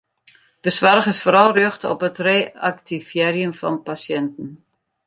De 0.65 0.69
soarch 0.77 1.09
is 1.13 1.21
foaral 1.23 1.51
rjochte 1.57 1.85
op 1.93 1.99
it 2.07 2.17
reaktivearjen 2.27 3.57
fan 3.59 3.77
pasjinten. 3.87 4.49